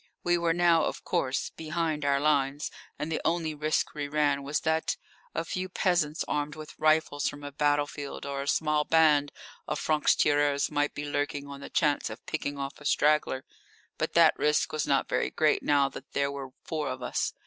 [0.23, 4.61] We were now, of course, behind our lines, and the only risk we ran was
[4.61, 4.97] that
[5.35, 9.31] a few peasants armed with rifles from a battlefield or a small band
[9.67, 13.43] of francs tireurs might be lurking on the chance of picking off a straggler.
[13.99, 17.33] But that risk was not very great now that there were four of us.